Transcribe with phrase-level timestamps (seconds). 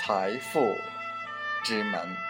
[0.00, 0.60] 财富
[1.64, 2.28] 之门。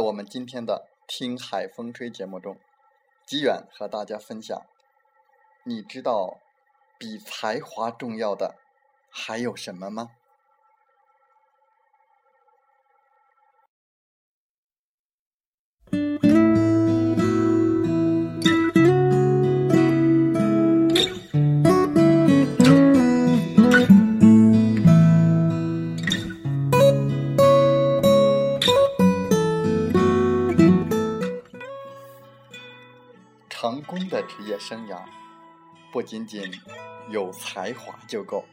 [0.00, 2.56] 在我们今天的《听海风吹》节目中，
[3.26, 4.62] 吉远和大家分享：
[5.62, 6.38] 你知道
[6.96, 8.56] 比才华重要的
[9.10, 10.12] 还有什么吗？
[34.30, 35.02] 职业生涯，
[35.92, 36.52] 不仅仅
[37.08, 38.44] 有才华就够。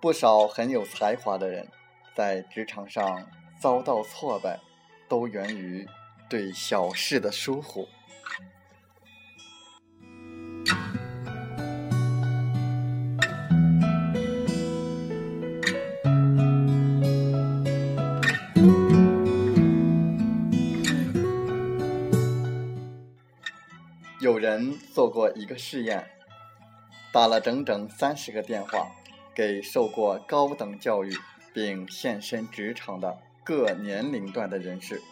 [0.00, 1.68] 不少很有才华的人，
[2.14, 3.28] 在职场上
[3.58, 4.60] 遭到挫败，
[5.08, 5.88] 都源于
[6.28, 7.88] 对小事的疏忽。
[24.56, 26.02] 人做过一个试验，
[27.12, 28.90] 打了整整三十个电话，
[29.34, 31.14] 给受过高等教育
[31.52, 35.02] 并现身职场的各年龄段的人士，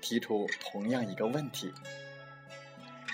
[0.00, 1.70] 提出同样一个问题：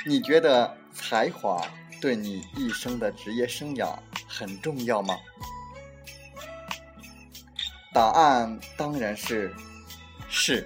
[0.06, 1.60] 你觉得才华
[2.00, 3.98] 对你一生的职业生涯
[4.28, 5.16] 很重要吗？
[7.92, 9.52] 答案当然是
[10.28, 10.64] 是。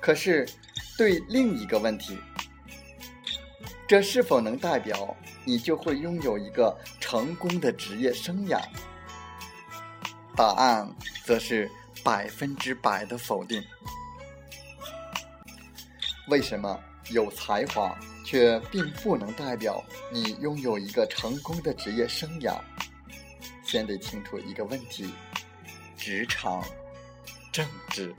[0.00, 0.48] 可是，
[0.96, 2.18] 对另一个问题。
[3.94, 8.60] 这是否能代表你就会拥有一个成功的职业生涯？
[10.34, 10.92] 答案
[11.24, 11.70] 则是
[12.02, 13.62] 百分之百的否定。
[16.26, 16.76] 为什么
[17.10, 17.96] 有才华
[18.26, 19.80] 却并不能代表
[20.12, 22.58] 你拥有一个成功的职业生涯？
[23.64, 25.14] 先得清楚一个问题：
[25.96, 26.64] 职场
[27.52, 28.12] 政治。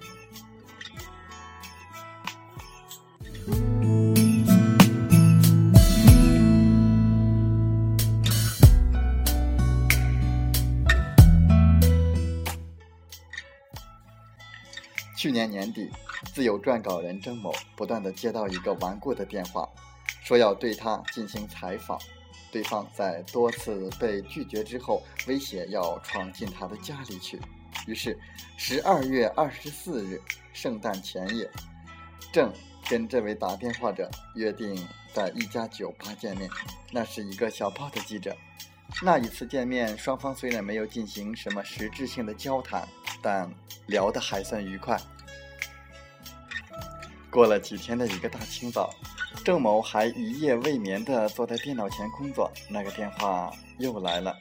[15.26, 15.90] 去年年底，
[16.36, 19.68] 自由撰稿人郑某不断的接到一个顽固的电话，
[20.24, 22.00] 说要对他进行采访。
[22.52, 27.42] 对方在多次被拒绝之后，威胁要闯进他的家里去。
[27.88, 28.16] 于是，
[28.56, 30.22] 十二月二十四日，
[30.54, 31.50] 圣诞前夜，
[32.32, 32.54] 郑
[32.88, 34.78] 跟这位打电话者约定
[35.12, 36.48] 在一家酒吧见面。
[36.92, 38.38] 那是一个小报的记者。
[39.02, 42.88] 那一次见面，双方虽然没有进行什么实质性的交谈，
[43.24, 43.52] 但
[43.88, 44.96] 聊得还算愉快。
[47.36, 48.96] 过了几天的一个大清早，
[49.44, 54.34] 郑某还一夜未眠地坐在电脑前工作，那个电话又来了。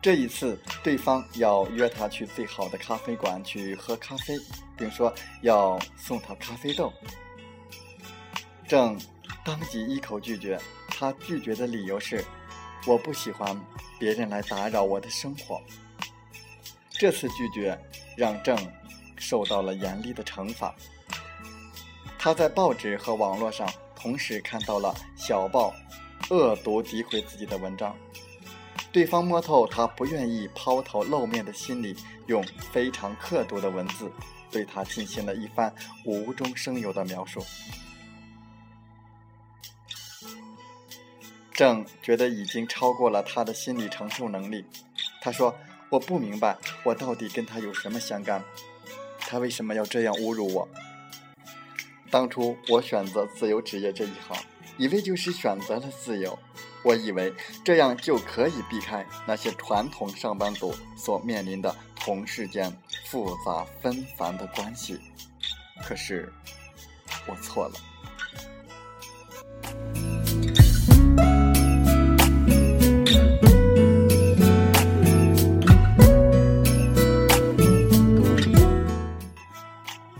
[0.00, 4.38] 这一次，对方要约他去最好的咖啡馆去喝咖啡，
[4.78, 5.12] 并说
[5.42, 6.92] 要送他咖啡豆。
[8.68, 8.96] 郑
[9.44, 10.56] 当即一口拒绝，
[10.86, 12.24] 他拒绝的理由是：
[12.86, 13.60] 我不喜欢
[13.98, 15.60] 别人来打扰我的生活。
[16.90, 17.76] 这次拒绝
[18.16, 18.56] 让郑
[19.16, 20.72] 受到了严厉的惩罚。
[22.22, 25.72] 他在报纸和网络上同时看到了小报
[26.28, 27.96] 恶毒诋毁自己的文章。
[28.92, 31.96] 对方摸透他不愿意抛头露面的心理，
[32.26, 34.12] 用非常刻毒的文字
[34.50, 35.74] 对他进行了一番
[36.04, 37.42] 无中生有的描述。
[41.54, 44.62] 郑觉得已经超过了他的心理承受能力。
[45.22, 45.54] 他说
[45.88, 48.44] ：“我不明白，我到底跟他有什么相干？
[49.20, 50.68] 他为什么要这样侮辱我？
[52.10, 54.36] 当初我选择自由职业这一行，
[54.76, 56.38] 以为就是选择了自由。”
[56.82, 57.30] 我以为
[57.62, 62.74] 这样就可以避开那些传统上班族所面临的同事间
[63.04, 64.98] 复杂纷繁的关系，
[65.84, 66.32] 可是
[67.26, 67.74] 我错了。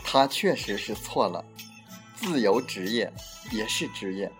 [0.04, 1.42] 他确实是错了，
[2.20, 3.12] 自由职业
[3.50, 4.30] 也是职业。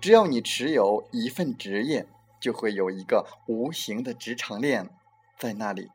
[0.00, 2.08] 只要你持有一份职业，
[2.40, 4.90] 就会有一个无形的职场链
[5.38, 5.90] 在那里。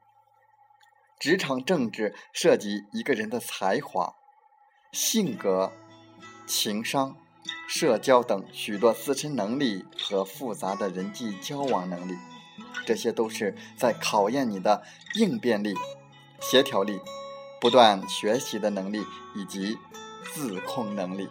[1.20, 4.16] 职场政治涉及一个人的才华、
[4.92, 5.74] 性格、
[6.48, 7.18] 情商、
[7.68, 12.16] 社交等许多自身能力和复杂的人际交往能力，
[12.86, 14.84] 这些都是在考验你的
[15.16, 15.76] 应变力、
[16.42, 17.00] 协调力、
[17.60, 19.04] 不断学习的能力
[19.36, 19.78] 以及
[20.34, 21.30] 自控能力。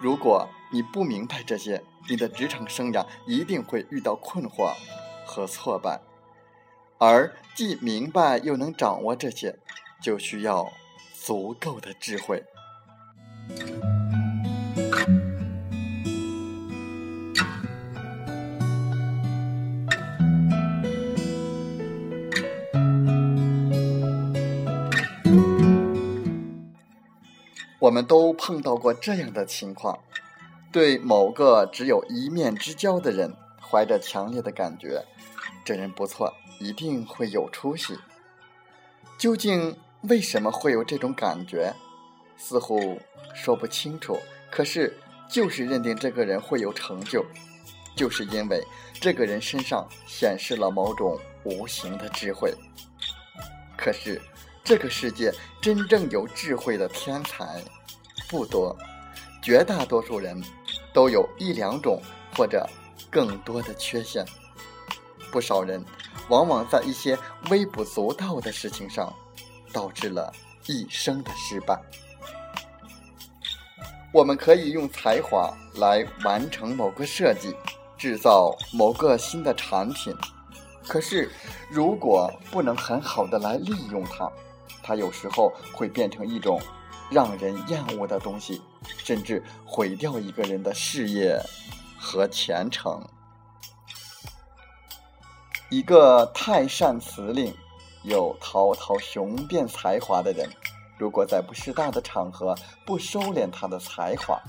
[0.00, 4.74] 如果你不明白这些，你的职场生涯一定会遇到困惑
[5.24, 6.00] 和挫败。
[6.98, 9.58] 而既明白又能掌握这些，
[10.02, 10.72] 就需要
[11.12, 12.44] 足够的智慧。
[27.96, 29.98] 我们都碰到过这样的情况：
[30.70, 35.02] 对某个只有一面之交的人，怀着强烈的感觉，
[35.64, 37.98] 这人不错，一定会有出息。
[39.16, 41.72] 究竟为什么会有这种感觉？
[42.36, 43.00] 似乎
[43.34, 44.18] 说不清楚。
[44.50, 44.94] 可是，
[45.26, 47.24] 就是认定这个人会有成就，
[47.96, 48.62] 就是因为
[48.92, 52.52] 这个人身上显示了某种无形的智慧。
[53.74, 54.20] 可是，
[54.62, 55.32] 这个世界
[55.62, 57.64] 真正有智慧的天才。
[58.28, 58.76] 不多，
[59.42, 60.42] 绝大多数人
[60.92, 62.02] 都有一两种
[62.36, 62.68] 或者
[63.10, 64.24] 更多的缺陷。
[65.30, 65.84] 不少人
[66.28, 67.18] 往往在一些
[67.50, 69.12] 微不足道的事情上，
[69.72, 70.32] 导致了
[70.66, 71.80] 一生的失败。
[74.12, 77.54] 我们可以用才华来完成某个设计，
[77.96, 80.14] 制造某个新的产品，
[80.88, 81.30] 可是
[81.70, 84.30] 如果不能很好的来利用它，
[84.82, 86.60] 它有时候会变成一种。
[87.10, 88.60] 让人厌恶的东西，
[88.98, 91.40] 甚至毁掉一个人的事业
[91.98, 93.00] 和前程。
[95.70, 97.52] 一个太善辞令，
[98.04, 100.48] 有滔滔雄辩才华的人，
[100.96, 102.54] 如果在不适当的场合
[102.84, 104.40] 不收敛他的才华，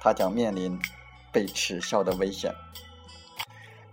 [0.00, 0.78] 他将面临
[1.32, 2.52] 被耻笑的危险。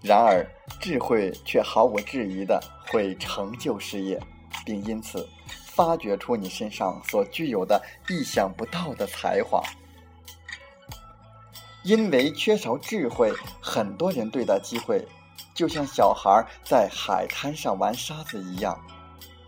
[0.02, 0.44] 然而，
[0.80, 4.20] 智慧却毫无质疑的会成就事业，
[4.66, 5.30] 并因此。
[5.82, 9.64] 发掘出你身上所具有的意想不到的才华。
[11.82, 15.04] 因为缺少智慧，很多人对待机会
[15.56, 18.80] 就像小孩在海滩上玩沙子一样，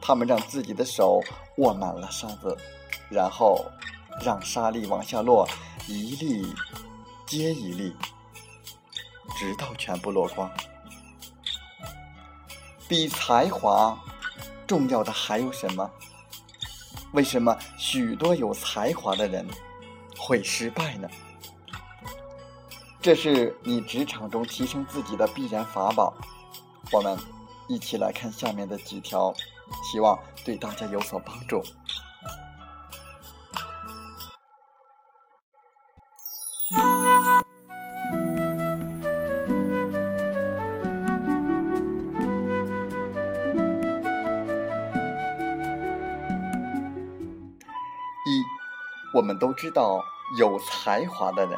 [0.01, 1.21] 他们让自己的手
[1.57, 2.57] 握满了沙子，
[3.11, 3.63] 然后
[4.19, 5.47] 让沙粒往下落，
[5.87, 6.51] 一粒
[7.27, 7.95] 接一粒，
[9.37, 10.49] 直到全部落光。
[12.87, 13.95] 比才华
[14.65, 15.87] 重要的还有什么？
[17.13, 19.48] 为什么许多有才华的人
[20.17, 21.08] 会失败呢？
[23.00, 26.13] 这是你职场中提升自己的必然法宝。
[26.91, 27.17] 我们
[27.67, 29.34] 一起来看下面的几条，
[29.84, 31.62] 希望对大家有所帮助。
[49.24, 50.03] 我们都知道，
[50.38, 51.58] 有才华的人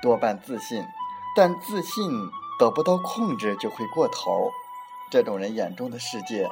[0.00, 0.86] 多半自信，
[1.34, 2.08] 但自信
[2.56, 4.52] 得不到控制就会过头。
[5.10, 6.48] 这种人眼中的世界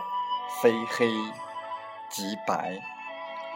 [0.60, 1.12] 非黑
[2.10, 2.80] 即白，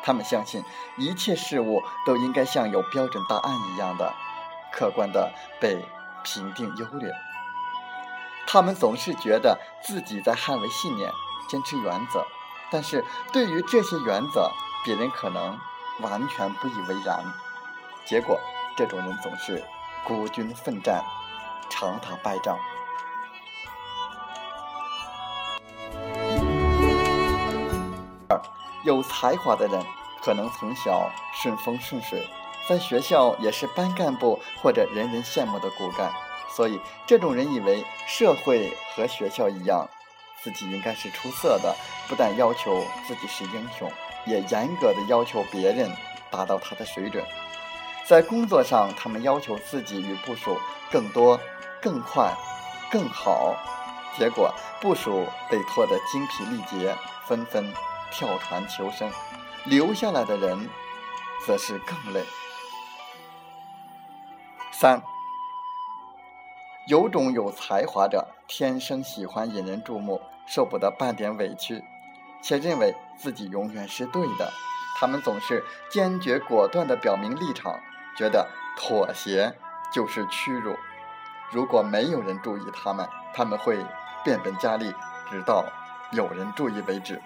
[0.04, 0.62] 他们相信
[0.96, 4.14] 一切事物都应该像有标准答案一样的
[4.72, 5.84] 客观的被
[6.22, 7.12] 评定优劣。
[8.46, 11.10] 他们总是觉得自己在捍卫信念、
[11.48, 12.24] 坚持原则，
[12.70, 14.52] 但是对于这些原则，
[14.84, 15.58] 别人可能
[16.02, 17.24] 完全不以为然。
[18.04, 18.38] 结果，
[18.76, 19.64] 这种人总是
[20.04, 21.02] 孤军奋战，
[21.70, 22.58] 常打败仗。
[28.28, 28.40] 二，
[28.84, 29.82] 有才华的人
[30.22, 32.26] 可能从小顺风顺水，
[32.68, 36.12] 在学校也是班干部或者人人羡慕的骨干，
[36.54, 39.88] 所以这种人以为社会和学校一样，
[40.42, 41.74] 自己应该是出色的，
[42.08, 43.90] 不但要求自己是英雄，
[44.26, 45.90] 也严格的要求别人
[46.30, 47.24] 达到他的水准。
[48.04, 50.58] 在工作上，他们要求自己与部署
[50.90, 51.40] 更多、
[51.80, 52.34] 更快、
[52.90, 53.54] 更好，
[54.18, 57.72] 结果部署被拖得精疲力竭，纷纷
[58.10, 59.10] 跳船求生，
[59.64, 60.68] 留下来的人
[61.46, 62.22] 则是更累。
[64.72, 65.00] 三，
[66.88, 71.82] 有种有才华者，天生喜欢引人注目，受不得半点委屈，
[72.42, 74.50] 且认为自己永远是对的。
[74.98, 77.78] 他们总是坚决果断地表明立场。
[78.14, 78.46] 觉得
[78.76, 79.50] 妥协
[79.90, 80.76] 就是屈辱。
[81.50, 83.78] 如果没有人注意他们，他们会
[84.22, 84.92] 变本加厉，
[85.30, 85.64] 直到
[86.12, 87.18] 有人注意为止。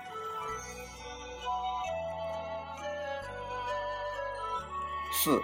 [5.12, 5.42] 四，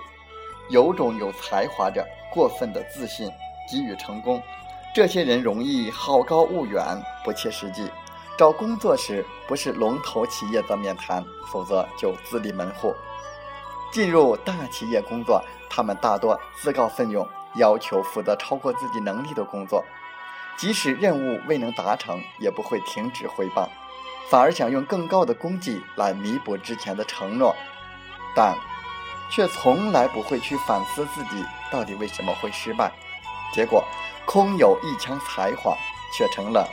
[0.70, 3.28] 有种有才华者过分的自信，
[3.68, 4.40] 急于成功。
[4.94, 7.90] 这些人容易好高骛远，不切实际。
[8.38, 12.94] 找工作时，不是龙头企业的面谈，否则就自立门户。
[13.92, 19.84] 进入大企业工作，他们大多自告奋勇，要求负责超过自己能力的工作，
[20.56, 23.68] 即使任务未能达成，也不会停止汇报，
[24.30, 27.54] 反而想用更高的功绩来弥补之前的承诺，
[28.34, 28.56] 但
[29.30, 32.90] 却从来不会去反思自己到底为什么会失败，
[33.52, 33.84] 结果
[34.24, 35.76] 空有一腔才华，
[36.16, 36.66] 却成了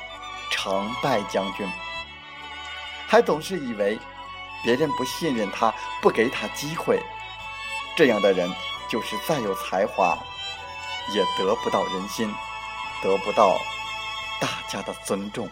[0.49, 1.67] 成败将军，
[3.07, 3.99] 还总是以为。
[4.61, 7.01] 别人不信任他，不给他机会，
[7.95, 8.53] 这样的人
[8.89, 10.17] 就是再有才华，
[11.13, 12.29] 也得不到人心，
[13.01, 13.57] 得不到
[14.37, 15.49] 大家的尊重。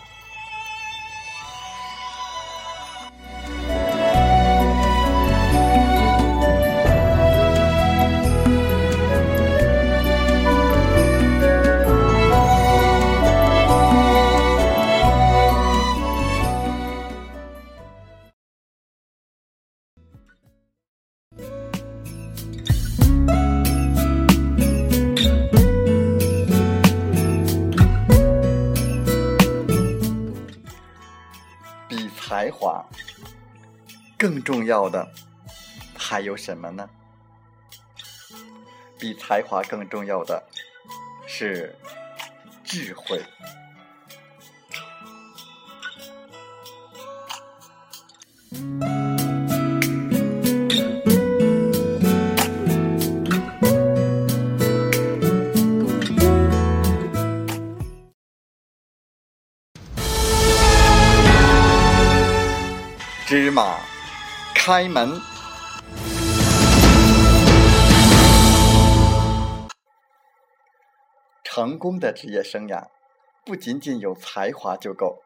[34.18, 35.12] 更重要的
[35.98, 36.90] 还有什么呢？
[39.00, 40.44] 比才华更重要的
[41.28, 41.76] 是
[42.64, 43.24] 智慧。
[63.30, 63.82] 芝麻
[64.56, 65.20] 开门。
[71.44, 72.88] 成功的职业生涯，
[73.44, 75.22] 不仅仅有才华就够。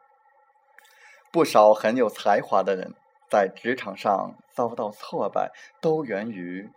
[1.30, 2.96] 不少很有才华的人，
[3.30, 6.72] 在职场上遭到挫败，都源于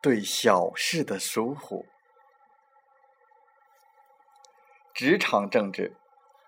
[0.00, 1.84] 对小事的疏忽。
[4.94, 5.94] 职场政治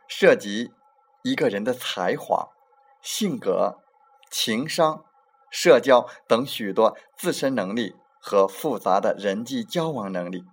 [0.08, 0.72] 涉及
[1.22, 2.48] 一个人的才华、
[3.02, 3.82] 性格。
[4.30, 5.04] 情商、
[5.50, 10.44] 社交等许多自身能力和复杂的人际交往能力，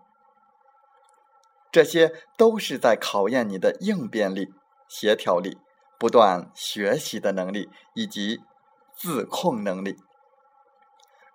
[1.71, 4.53] 这些都是在考验你的应变力、
[4.87, 5.57] 协调力、
[5.97, 8.41] 不断学习的能力以及
[8.95, 9.97] 自控能力。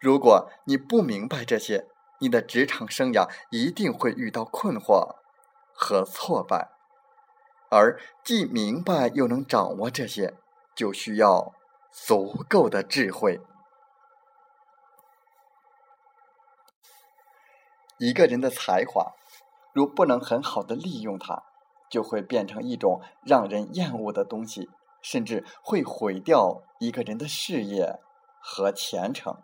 [0.00, 1.88] 如果你不明白这些，
[2.20, 5.16] 你的职场生涯一定会遇到困惑
[5.74, 6.70] 和挫败。
[7.70, 10.34] 而既明白又能掌握这些，
[10.74, 11.52] 就需要。
[12.06, 13.40] 足够的智慧。
[17.98, 19.14] 一个人的才华，
[19.72, 21.42] 如不能很好的利用它，
[21.90, 24.70] 就会变成一种让人厌恶的东西，
[25.02, 27.98] 甚至会毁掉一个人的事业
[28.40, 29.42] 和前程。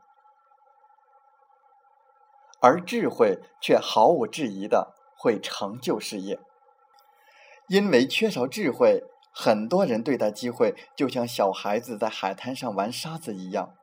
[2.60, 6.40] 而智慧却毫无质疑的会成就事业，
[7.68, 9.04] 因为缺少智慧。
[9.36, 13.74] 很多人对待机会就像小孩子在海滩上玩沙子一样，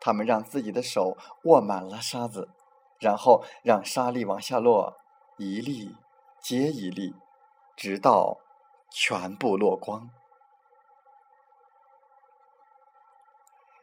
[0.00, 2.48] 他们让自己的手握满了沙子，
[2.98, 4.96] 然后让沙粒往下落，
[5.36, 5.94] 一粒
[6.40, 7.14] 接一粒，
[7.76, 8.38] 直到
[8.90, 10.10] 全部落光。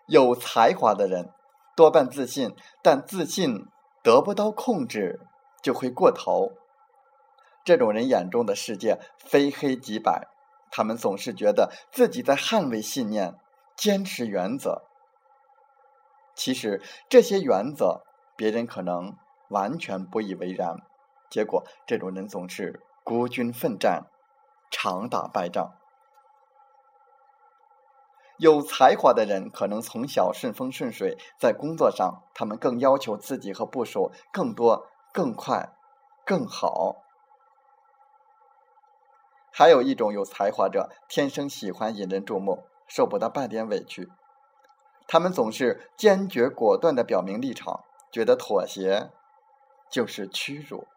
[0.08, 1.32] 有才华的人
[1.78, 3.66] 多半自信，但自信
[4.04, 5.22] 得不到控制
[5.62, 6.52] 就会过头。
[7.64, 10.28] 这种人眼中的世界非黑即白，
[10.76, 13.36] 他们总是觉得自己在捍卫信念、
[13.78, 14.82] 坚持原则。
[16.34, 18.02] 其实这些原则，
[18.36, 19.16] 别人可能
[19.50, 20.78] 完全不以为然。
[21.30, 24.08] 结果，这种人总是孤军奋战，
[24.72, 25.76] 常打败仗。
[28.38, 35.76] 有才华的人可能从小顺风顺水，在工作上，他们更要求自己和部署更多、更快、
[36.26, 37.04] 更好。
[39.56, 44.10] 还有一种有才华者，天生喜欢引人注目，受不得半点委屈。
[45.08, 49.12] 他们总是坚决果断的表明立场，觉得妥协
[49.92, 50.88] 就是屈辱。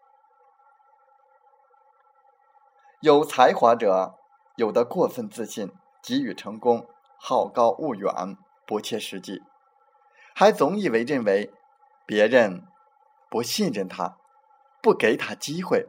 [3.01, 4.15] 有才华者
[4.57, 5.71] 有的过分自信，
[6.01, 9.43] 急于成功，好高骛远，不切实际，
[10.35, 11.53] 还总以为认为
[12.07, 12.67] 别人
[13.29, 14.17] 不信任他，
[14.81, 15.89] 不给他机会。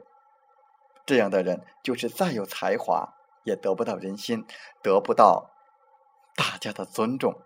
[1.07, 3.13] 这样的人，就是再有才华，
[3.45, 4.45] 也得不到人心，
[4.83, 5.51] 得不到
[6.35, 7.41] 大家的尊重。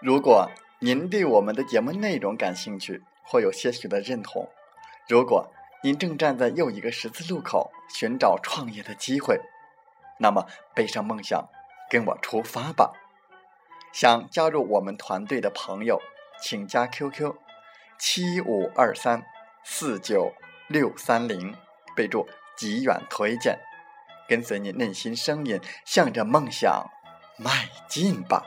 [0.00, 0.50] 如果
[0.80, 4.48] 您对我们的节目内容感兴趣，或有些许的认同。
[5.08, 9.40] 如果您正站在又一个十字路口寻找创业的机会，
[10.18, 11.48] 那么背上梦想，
[11.90, 12.92] 跟我出发吧！
[13.92, 16.00] 想加入我们团队的朋友，
[16.40, 17.34] 请加 QQ
[17.98, 19.24] 七五二三
[19.64, 20.32] 四九
[20.68, 21.54] 六三零，
[21.94, 23.58] 备注“极远推荐”，
[24.28, 26.88] 跟随你内心声音，向着梦想
[27.36, 28.46] 迈进吧！